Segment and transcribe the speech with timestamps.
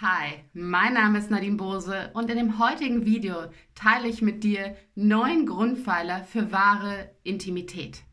[0.00, 3.34] Hi, mein Name ist Nadine Bose und in dem heutigen Video
[3.74, 8.04] teile ich mit dir neun Grundpfeiler für wahre Intimität.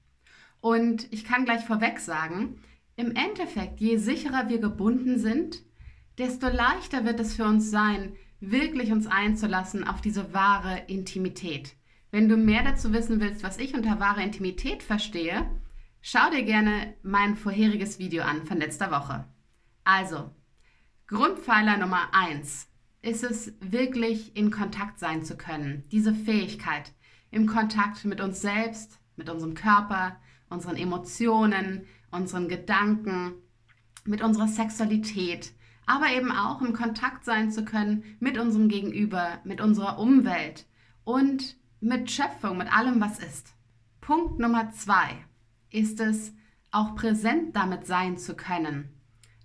[0.62, 2.60] Und ich kann gleich vorweg sagen,
[2.96, 5.62] im Endeffekt, je sicherer wir gebunden sind,
[6.18, 11.76] desto leichter wird es für uns sein, wirklich uns einzulassen auf diese wahre Intimität.
[12.10, 15.52] Wenn du mehr dazu wissen willst, was ich unter wahre Intimität verstehe,
[16.02, 19.26] schau dir gerne mein vorheriges Video an von letzter Woche.
[19.84, 20.31] Also,
[21.08, 22.67] Grundpfeiler Nummer eins
[23.03, 25.84] ist es wirklich in Kontakt sein zu können.
[25.91, 26.93] Diese Fähigkeit
[27.30, 30.16] im Kontakt mit uns selbst, mit unserem Körper,
[30.49, 33.33] unseren Emotionen, unseren Gedanken,
[34.03, 35.52] mit unserer Sexualität,
[35.85, 40.66] aber eben auch im Kontakt sein zu können mit unserem Gegenüber, mit unserer Umwelt
[41.03, 43.53] und mit Schöpfung, mit allem, was ist.
[44.02, 45.23] Punkt Nummer zwei
[45.69, 46.33] ist es,
[46.72, 48.95] auch präsent damit sein zu können.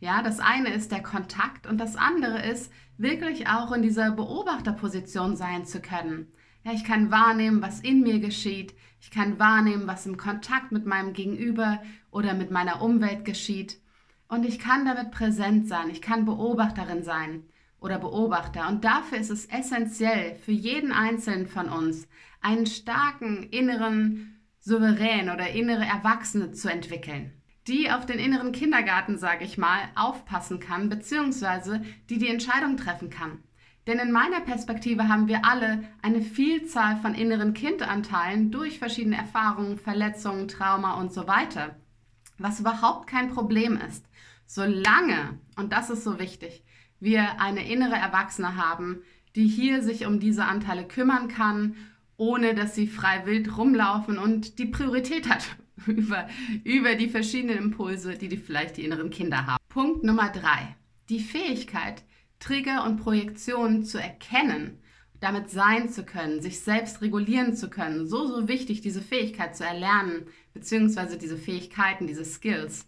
[0.00, 5.36] Ja, das eine ist der Kontakt und das andere ist wirklich auch in dieser Beobachterposition
[5.36, 6.32] sein zu können.
[6.64, 8.74] Ja, ich kann wahrnehmen, was in mir geschieht.
[8.98, 13.78] Ich kann wahrnehmen, was im Kontakt mit meinem Gegenüber oder mit meiner Umwelt geschieht.
[14.26, 15.90] Und ich kann damit präsent sein.
[15.90, 17.44] Ich kann Beobachterin sein
[17.78, 18.68] oder Beobachter.
[18.68, 22.08] Und dafür ist es essentiell für jeden Einzelnen von uns,
[22.40, 27.39] einen starken inneren Souverän oder innere Erwachsene zu entwickeln
[27.70, 33.10] die auf den inneren Kindergarten, sage ich mal, aufpassen kann, beziehungsweise die die Entscheidung treffen
[33.10, 33.44] kann.
[33.86, 39.78] Denn in meiner Perspektive haben wir alle eine Vielzahl von inneren Kindanteilen durch verschiedene Erfahrungen,
[39.78, 41.76] Verletzungen, Trauma und so weiter.
[42.38, 44.04] Was überhaupt kein Problem ist.
[44.46, 46.64] Solange, und das ist so wichtig,
[46.98, 49.02] wir eine innere Erwachsene haben,
[49.36, 51.76] die hier sich um diese Anteile kümmern kann,
[52.16, 55.46] ohne dass sie frei wild rumlaufen und die Priorität hat
[55.86, 56.28] über,
[56.64, 59.62] über die verschiedenen Impulse, die, die vielleicht die inneren Kinder haben.
[59.68, 60.76] Punkt Nummer drei.
[61.08, 62.02] Die Fähigkeit,
[62.38, 64.78] Trigger und Projektionen zu erkennen,
[65.20, 68.06] damit sein zu können, sich selbst regulieren zu können.
[68.06, 72.86] So, so wichtig, diese Fähigkeit zu erlernen, beziehungsweise diese Fähigkeiten, diese Skills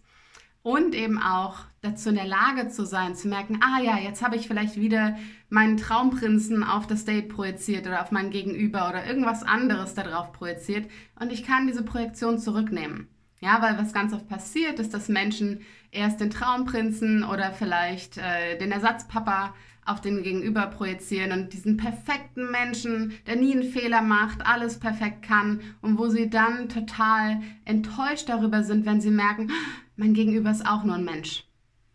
[0.63, 4.37] und eben auch dazu in der Lage zu sein, zu merken, ah ja, jetzt habe
[4.37, 5.17] ich vielleicht wieder
[5.49, 10.89] meinen Traumprinzen auf das Date projiziert oder auf mein Gegenüber oder irgendwas anderes darauf projiziert
[11.19, 13.09] und ich kann diese Projektion zurücknehmen.
[13.43, 15.59] Ja, weil was ganz oft passiert, ist, dass Menschen
[15.91, 22.51] erst den Traumprinzen oder vielleicht äh, den Ersatzpapa auf den Gegenüber projizieren und diesen perfekten
[22.51, 28.29] Menschen, der nie einen Fehler macht, alles perfekt kann und wo sie dann total enttäuscht
[28.29, 29.51] darüber sind, wenn sie merken,
[29.97, 31.43] mein Gegenüber ist auch nur ein Mensch.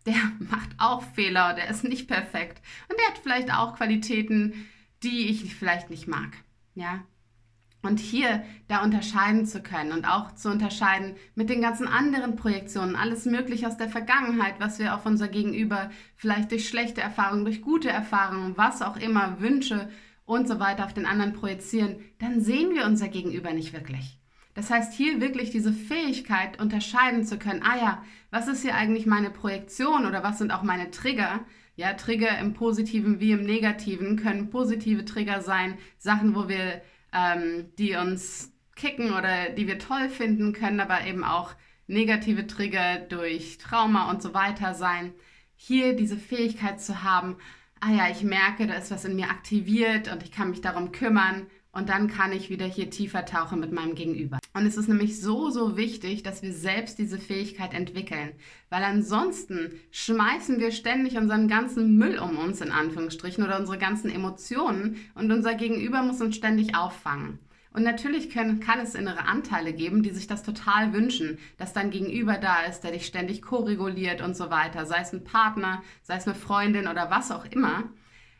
[0.04, 0.20] Der
[0.50, 2.60] macht auch Fehler, der ist nicht perfekt.
[2.90, 4.68] Und der hat vielleicht auch Qualitäten,
[5.02, 6.36] die ich vielleicht nicht mag.
[6.74, 7.04] Ja.
[7.80, 12.96] Und hier da unterscheiden zu können und auch zu unterscheiden mit den ganzen anderen Projektionen,
[12.96, 17.62] alles Mögliche aus der Vergangenheit, was wir auf unser Gegenüber vielleicht durch schlechte Erfahrungen, durch
[17.62, 19.88] gute Erfahrungen, was auch immer, Wünsche
[20.26, 24.18] und so weiter auf den anderen projizieren, dann sehen wir unser Gegenüber nicht wirklich.
[24.58, 29.06] Das heißt, hier wirklich diese Fähigkeit unterscheiden zu können, ah ja, was ist hier eigentlich
[29.06, 31.44] meine Projektion oder was sind auch meine Trigger?
[31.76, 36.82] Ja, Trigger im positiven wie im negativen können positive Trigger sein, Sachen, wo wir,
[37.12, 41.54] ähm, die uns kicken oder die wir toll finden, können aber eben auch
[41.86, 45.12] negative Trigger durch Trauma und so weiter sein.
[45.56, 47.36] Hier diese Fähigkeit zu haben,
[47.80, 50.92] ah ja, ich merke, da ist was in mir aktiviert und ich kann mich darum
[50.92, 51.46] kümmern
[51.78, 54.40] und dann kann ich wieder hier tiefer tauchen mit meinem Gegenüber.
[54.52, 58.32] Und es ist nämlich so, so wichtig, dass wir selbst diese Fähigkeit entwickeln,
[58.68, 64.10] weil ansonsten schmeißen wir ständig unseren ganzen Müll um uns in Anführungsstrichen oder unsere ganzen
[64.10, 67.38] Emotionen und unser Gegenüber muss uns ständig auffangen.
[67.72, 71.90] Und natürlich können, kann es innere Anteile geben, die sich das total wünschen, dass dein
[71.90, 76.16] Gegenüber da ist, der dich ständig koreguliert und so weiter, sei es ein Partner, sei
[76.16, 77.84] es eine Freundin oder was auch immer.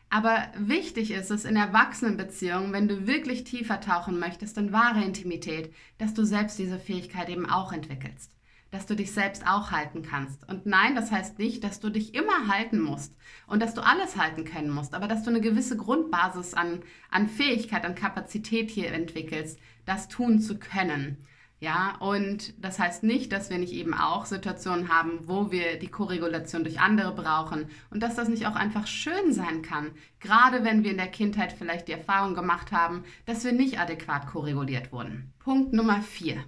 [0.09, 5.73] Aber wichtig ist es in Erwachsenenbeziehungen, wenn du wirklich tiefer tauchen möchtest in wahre Intimität,
[5.99, 8.31] dass du selbst diese Fähigkeit eben auch entwickelst.
[8.71, 10.47] Dass du dich selbst auch halten kannst.
[10.49, 13.15] Und nein, das heißt nicht, dass du dich immer halten musst
[13.45, 16.81] und dass du alles halten können musst, aber dass du eine gewisse Grundbasis an,
[17.11, 21.17] an Fähigkeit, an Kapazität hier entwickelst, das tun zu können.
[21.61, 25.89] Ja, und das heißt nicht, dass wir nicht eben auch Situationen haben, wo wir die
[25.89, 29.91] Koregulation durch andere brauchen und dass das nicht auch einfach schön sein kann,
[30.21, 34.27] gerade wenn wir in der Kindheit vielleicht die Erfahrung gemacht haben, dass wir nicht adäquat
[34.27, 35.33] koreguliert wurden.
[35.39, 36.45] Punkt Nummer vier.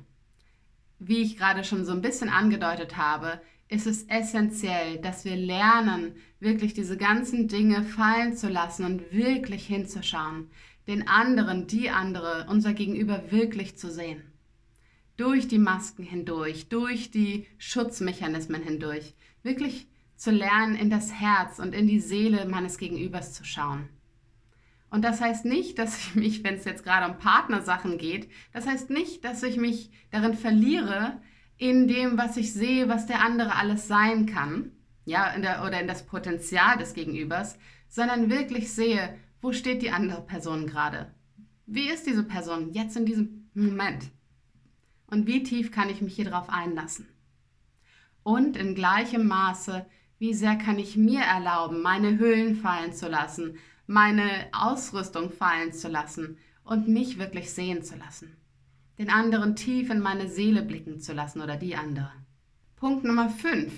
[0.97, 6.15] Wie ich gerade schon so ein bisschen angedeutet habe, ist es essentiell, dass wir lernen,
[6.39, 10.49] wirklich diese ganzen Dinge fallen zu lassen und wirklich hinzuschauen,
[10.87, 14.30] den anderen, die andere, unser Gegenüber wirklich zu sehen
[15.21, 19.13] durch die Masken hindurch, durch die Schutzmechanismen hindurch,
[19.43, 23.87] wirklich zu lernen, in das Herz und in die Seele meines Gegenübers zu schauen.
[24.89, 28.65] Und das heißt nicht, dass ich mich, wenn es jetzt gerade um Partnersachen geht, das
[28.65, 31.21] heißt nicht, dass ich mich darin verliere,
[31.55, 34.71] in dem, was ich sehe, was der andere alles sein kann,
[35.05, 37.59] ja, in der, oder in das Potenzial des Gegenübers,
[37.89, 41.13] sondern wirklich sehe, wo steht die andere Person gerade?
[41.67, 44.09] Wie ist diese Person jetzt in diesem Moment?
[45.11, 47.07] Und wie tief kann ich mich hier drauf einlassen?
[48.23, 49.85] Und in gleichem Maße,
[50.17, 55.89] wie sehr kann ich mir erlauben, meine Hüllen fallen zu lassen, meine Ausrüstung fallen zu
[55.89, 58.37] lassen und mich wirklich sehen zu lassen.
[58.97, 62.11] Den anderen tief in meine Seele blicken zu lassen oder die andere.
[62.77, 63.73] Punkt Nummer 5.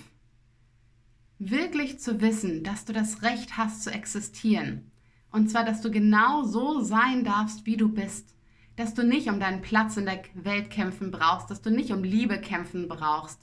[1.39, 4.91] Wirklich zu wissen, dass du das Recht hast zu existieren.
[5.31, 8.32] Und zwar, dass du genau so sein darfst, wie du bist.
[8.75, 12.03] Dass du nicht um deinen Platz in der Welt kämpfen brauchst, dass du nicht um
[12.03, 13.39] Liebe kämpfen brauchst,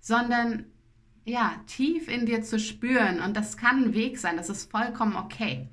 [0.00, 0.66] sondern
[1.24, 3.20] ja, tief in dir zu spüren.
[3.20, 5.68] Und das kann ein Weg sein, das ist vollkommen okay.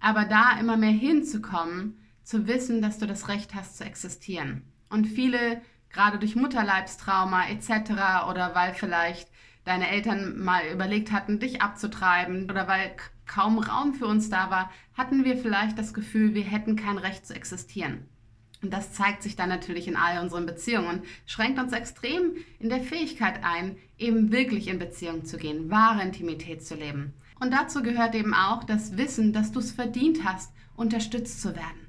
[0.00, 4.62] Aber da immer mehr hinzukommen, zu wissen, dass du das Recht hast zu existieren.
[4.88, 8.28] Und viele, gerade durch Mutterleibstrauma etc.
[8.28, 9.28] oder weil vielleicht
[9.64, 12.96] deine Eltern mal überlegt hatten, dich abzutreiben oder weil
[13.26, 17.26] kaum Raum für uns da war, hatten wir vielleicht das Gefühl, wir hätten kein Recht
[17.26, 18.08] zu existieren.
[18.62, 22.68] Und das zeigt sich dann natürlich in all unseren Beziehungen und schränkt uns extrem in
[22.68, 27.12] der Fähigkeit ein, eben wirklich in Beziehung zu gehen, wahre Intimität zu leben.
[27.40, 31.88] Und dazu gehört eben auch das Wissen, dass du es verdient hast, unterstützt zu werden.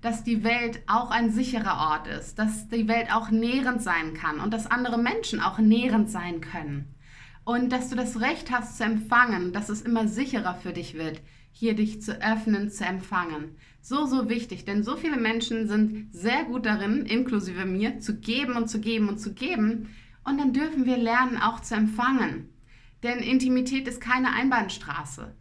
[0.00, 4.40] Dass die Welt auch ein sicherer Ort ist, dass die Welt auch nährend sein kann
[4.40, 6.92] und dass andere Menschen auch nährend sein können.
[7.44, 11.20] Und dass du das Recht hast zu empfangen, dass es immer sicherer für dich wird,
[11.52, 13.56] hier dich zu öffnen, zu empfangen.
[13.88, 18.56] So, so wichtig, denn so viele Menschen sind sehr gut darin, inklusive mir, zu geben
[18.56, 19.94] und zu geben und zu geben.
[20.24, 22.48] Und dann dürfen wir lernen, auch zu empfangen.
[23.04, 25.36] Denn Intimität ist keine Einbahnstraße,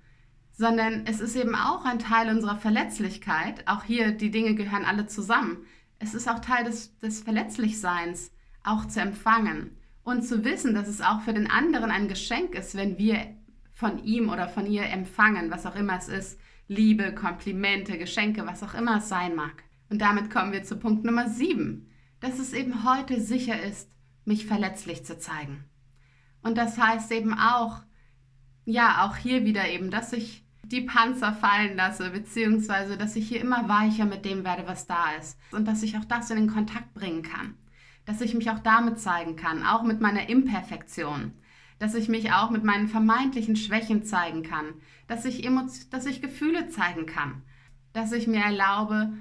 [0.52, 3.68] sondern es ist eben auch ein Teil unserer Verletzlichkeit.
[3.68, 5.66] Auch hier, die Dinge gehören alle zusammen.
[5.98, 8.32] Es ist auch Teil des, des Verletzlichseins,
[8.64, 9.72] auch zu empfangen
[10.04, 13.26] und zu wissen, dass es auch für den anderen ein Geschenk ist, wenn wir
[13.74, 16.40] von ihm oder von ihr empfangen, was auch immer es ist.
[16.68, 19.64] Liebe, Komplimente, Geschenke, was auch immer es sein mag.
[19.90, 21.88] Und damit kommen wir zu Punkt Nummer 7,
[22.20, 23.92] dass es eben heute sicher ist,
[24.26, 25.64] mich verletzlich zu zeigen.
[26.42, 27.84] Und das heißt eben auch,
[28.66, 33.42] ja, auch hier wieder eben, dass ich die Panzer fallen lasse, beziehungsweise dass ich hier
[33.42, 35.38] immer weicher mit dem werde, was da ist.
[35.52, 37.56] Und dass ich auch das in den Kontakt bringen kann.
[38.06, 41.34] Dass ich mich auch damit zeigen kann, auch mit meiner Imperfektion.
[41.80, 44.66] Dass ich mich auch mit meinen vermeintlichen Schwächen zeigen kann.
[45.08, 45.48] Dass ich,
[45.90, 47.42] dass ich Gefühle zeigen kann.
[47.94, 49.14] Dass ich mir erlaube,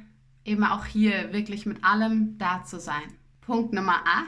[0.44, 3.02] eben auch hier wirklich mit allem da zu sein.
[3.40, 4.26] Punkt Nummer 8.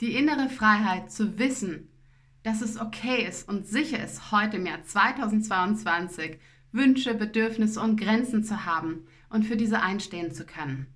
[0.00, 1.88] Die innere Freiheit zu wissen,
[2.42, 6.38] dass es okay ist und sicher ist, heute im Jahr 2022
[6.72, 10.86] Wünsche, Bedürfnisse und Grenzen zu haben und für diese einstehen zu können.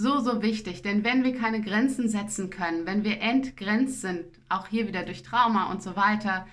[0.00, 4.68] So, so wichtig, denn wenn wir keine Grenzen setzen können, wenn wir entgrenzt sind, auch
[4.68, 6.46] hier wieder durch Trauma und so weiter,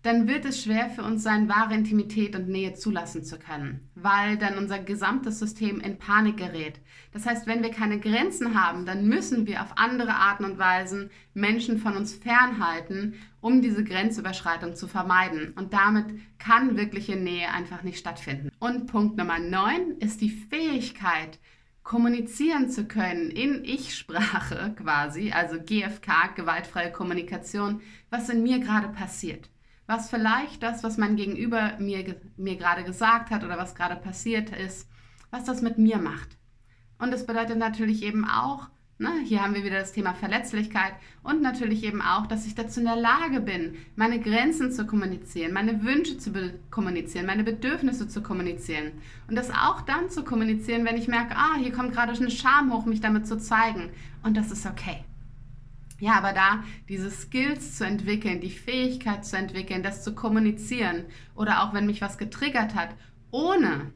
[0.00, 4.38] dann wird es schwer für uns sein, wahre Intimität und Nähe zulassen zu können, weil
[4.38, 6.80] dann unser gesamtes System in Panik gerät.
[7.12, 11.10] Das heißt, wenn wir keine Grenzen haben, dann müssen wir auf andere Arten und Weisen
[11.34, 15.52] Menschen von uns fernhalten, um diese Grenzüberschreitung zu vermeiden.
[15.54, 16.06] Und damit
[16.38, 18.48] kann wirkliche Nähe einfach nicht stattfinden.
[18.58, 21.38] Und Punkt Nummer 9 ist die Fähigkeit,
[21.86, 29.48] kommunizieren zu können in Ich-Sprache quasi, also GFK, gewaltfreie Kommunikation, was in mir gerade passiert
[29.86, 34.50] was vielleicht das, was mein Gegenüber mir, mir gerade gesagt hat oder was gerade passiert
[34.50, 34.88] ist,
[35.30, 36.36] was das mit mir macht.
[36.98, 41.42] Und das bedeutet natürlich eben auch, ne, hier haben wir wieder das Thema Verletzlichkeit und
[41.42, 45.82] natürlich eben auch, dass ich dazu in der Lage bin, meine Grenzen zu kommunizieren, meine
[45.82, 46.32] Wünsche zu
[46.70, 48.92] kommunizieren, meine Bedürfnisse zu kommunizieren.
[49.28, 52.72] Und das auch dann zu kommunizieren, wenn ich merke, ah, hier kommt gerade eine Scham
[52.72, 53.90] hoch, mich damit zu zeigen.
[54.22, 55.04] Und das ist okay.
[55.98, 61.62] Ja, aber da diese Skills zu entwickeln, die Fähigkeit zu entwickeln, das zu kommunizieren oder
[61.62, 62.90] auch wenn mich was getriggert hat,
[63.30, 63.92] ohne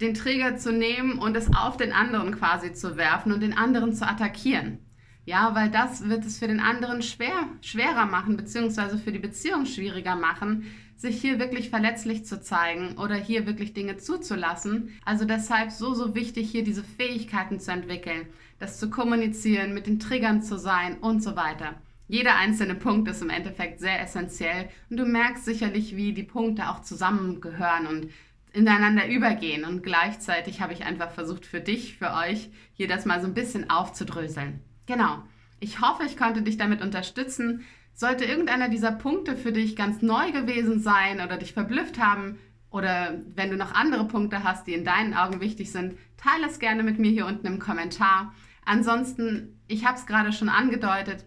[0.00, 3.92] den Trigger zu nehmen und es auf den anderen quasi zu werfen und den anderen
[3.92, 4.78] zu attackieren.
[5.26, 9.66] Ja, weil das wird es für den anderen schwer, schwerer machen, beziehungsweise für die Beziehung
[9.66, 10.64] schwieriger machen,
[10.96, 14.90] sich hier wirklich verletzlich zu zeigen oder hier wirklich Dinge zuzulassen.
[15.04, 18.26] Also deshalb so, so wichtig, hier diese Fähigkeiten zu entwickeln,
[18.58, 21.74] das zu kommunizieren, mit den Triggern zu sein und so weiter.
[22.08, 26.68] Jeder einzelne Punkt ist im Endeffekt sehr essentiell und du merkst sicherlich, wie die Punkte
[26.68, 28.08] auch zusammengehören und
[28.52, 29.64] ineinander übergehen.
[29.64, 33.34] Und gleichzeitig habe ich einfach versucht, für dich, für euch, hier das mal so ein
[33.34, 34.60] bisschen aufzudröseln.
[34.86, 35.22] Genau.
[35.60, 37.64] Ich hoffe, ich konnte dich damit unterstützen,
[38.00, 42.38] Sollte irgendeiner dieser Punkte für dich ganz neu gewesen sein oder dich verblüfft haben,
[42.70, 46.60] oder wenn du noch andere Punkte hast, die in deinen Augen wichtig sind, teile es
[46.60, 48.32] gerne mit mir hier unten im Kommentar.
[48.64, 51.26] Ansonsten, ich habe es gerade schon angedeutet,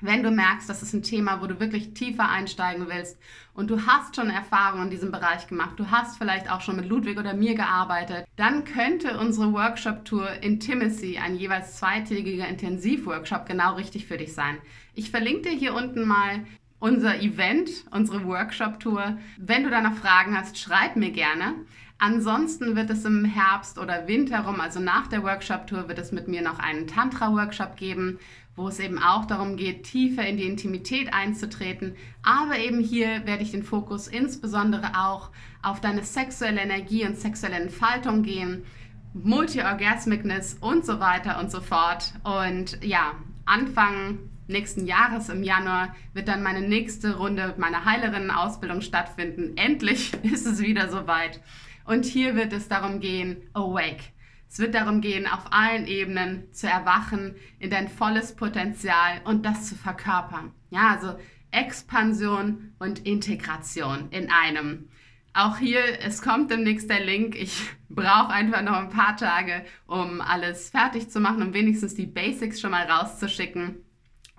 [0.00, 3.18] wenn du merkst, das ist ein Thema, wo du wirklich tiefer einsteigen willst
[3.54, 6.88] und du hast schon Erfahrungen in diesem Bereich gemacht, du hast vielleicht auch schon mit
[6.88, 14.06] Ludwig oder mir gearbeitet, dann könnte unsere Workshop-Tour Intimacy, ein jeweils zweitägiger Intensivworkshop, genau richtig
[14.06, 14.58] für dich sein.
[14.94, 16.44] Ich verlinke dir hier unten mal
[16.80, 19.18] unser Event, unsere Workshop-Tour.
[19.38, 21.54] Wenn du da noch Fragen hast, schreib mir gerne.
[21.98, 26.28] Ansonsten wird es im Herbst oder Winter rum, also nach der Workshop-Tour, wird es mit
[26.28, 28.18] mir noch einen Tantra-Workshop geben,
[28.56, 31.94] wo es eben auch darum geht, tiefer in die Intimität einzutreten.
[32.22, 35.30] Aber eben hier werde ich den Fokus insbesondere auch
[35.62, 38.64] auf deine sexuelle Energie und sexuelle Entfaltung gehen,
[39.12, 42.14] Multi-Orgasmicness und so weiter und so fort.
[42.22, 44.18] Und ja, Anfang
[44.50, 49.56] nächsten Jahres im Januar wird dann meine nächste Runde meiner Heilerinnen-Ausbildung stattfinden.
[49.56, 51.40] Endlich ist es wieder soweit.
[51.84, 54.12] Und hier wird es darum gehen, awake.
[54.48, 59.68] Es wird darum gehen, auf allen Ebenen zu erwachen, in dein volles Potenzial und das
[59.68, 60.52] zu verkörpern.
[60.70, 61.16] Ja, also
[61.52, 64.88] Expansion und Integration in einem.
[65.32, 67.36] Auch hier, es kommt demnächst der Link.
[67.36, 72.06] Ich brauche einfach noch ein paar Tage, um alles fertig zu machen, um wenigstens die
[72.06, 73.76] Basics schon mal rauszuschicken.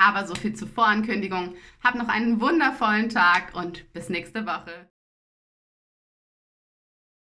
[0.01, 1.53] Aber so viel zur Vorankündigung.
[1.83, 4.90] Hab noch einen wundervollen Tag und bis nächste Woche.